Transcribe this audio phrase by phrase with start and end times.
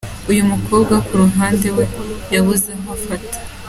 [0.31, 1.85] Uyu mukobwa wo kuruhande we
[2.33, 3.35] yabuze aho afata.